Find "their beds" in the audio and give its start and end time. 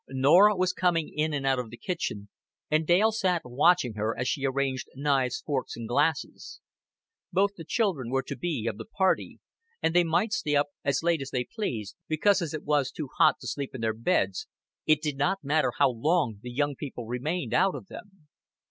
13.81-14.47